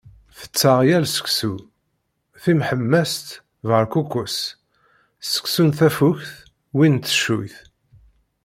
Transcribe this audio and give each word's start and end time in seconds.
Tetteɣ 0.37 0.79
yal 0.89 1.05
seksu: 1.15 1.53
timḥemmeṣt, 2.43 3.27
berkukes, 3.67 4.37
seksu 5.31 5.63
n 5.67 5.71
tafukt, 5.77 6.31
win 6.77 6.93
n 6.99 7.03
teccuyt... 7.05 7.57